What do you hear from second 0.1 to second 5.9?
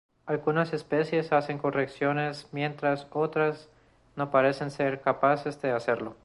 Algunas especies hacen correcciones, mientras otras no parecen ser capaces de